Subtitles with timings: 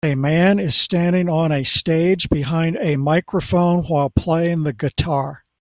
[0.03, 5.43] A man is standing on a stage behind a microphone while playing the guitar